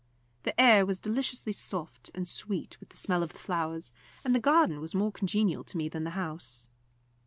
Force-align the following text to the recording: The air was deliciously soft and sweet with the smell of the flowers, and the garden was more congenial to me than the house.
The 0.41 0.59
air 0.59 0.83
was 0.83 0.99
deliciously 0.99 1.53
soft 1.53 2.09
and 2.15 2.27
sweet 2.27 2.79
with 2.79 2.89
the 2.89 2.97
smell 2.97 3.21
of 3.21 3.33
the 3.33 3.37
flowers, 3.37 3.93
and 4.25 4.33
the 4.33 4.39
garden 4.39 4.81
was 4.81 4.95
more 4.95 5.11
congenial 5.11 5.63
to 5.65 5.77
me 5.77 5.89
than 5.89 6.05
the 6.05 6.09
house. 6.17 6.71